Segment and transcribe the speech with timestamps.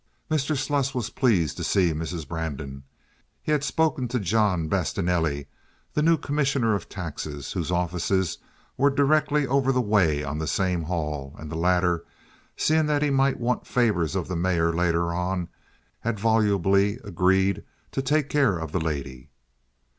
[0.31, 0.57] Mr.
[0.57, 2.27] Sluss was pleased to see Mrs.
[2.27, 2.81] Brandon.
[3.39, 5.45] He had spoken to John Bastienelli,
[5.93, 8.39] the new commissioner of taxes, whose offices
[8.77, 12.03] were directly over the way on the same hall, and the latter,
[12.57, 15.49] seeing that he might want favors of the mayor later on,
[15.99, 19.29] had volubly agreed to take care of the lady.